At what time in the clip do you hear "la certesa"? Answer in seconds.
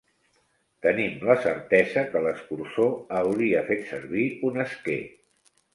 1.29-2.05